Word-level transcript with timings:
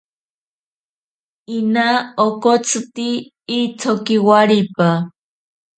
Ina 1.57 1.87
okotsitzi 2.25 3.09
itsoki 3.59 4.15
waripa. 4.27 4.89